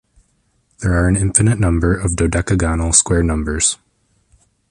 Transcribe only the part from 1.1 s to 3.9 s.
infinite number of dodecagonal square numbers.